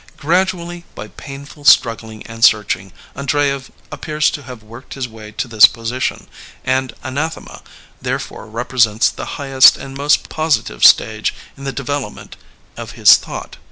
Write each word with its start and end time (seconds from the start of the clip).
Gradually, 0.17 0.83
by 0.95 1.09
painful 1.09 1.63
struggling 1.63 2.25
and 2.25 2.43
searching, 2.43 2.91
Andreyev 3.15 3.69
appears 3.91 4.31
to 4.31 4.41
have 4.41 4.63
worked 4.63 4.95
his 4.95 5.07
way 5.07 5.31
to 5.33 5.47
this 5.47 5.67
position, 5.67 6.25
and 6.65 6.95
Anathema 7.03 7.61
there 8.01 8.17
fore 8.17 8.47
represents 8.47 9.09
the 9.11 9.37
highest 9.37 9.77
and 9.77 9.95
most 9.95 10.27
positive 10.27 10.83
stage 10.83 11.35
in 11.55 11.65
the 11.65 11.71
development 11.71 12.35
of 12.77 12.93
his 12.93 13.13
thought. 13.15 13.57